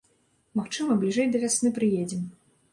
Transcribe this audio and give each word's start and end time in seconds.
Магчыма, 0.59 0.97
бліжэй 1.05 1.29
да 1.37 1.43
вясны 1.45 1.75
прыедзем. 1.79 2.29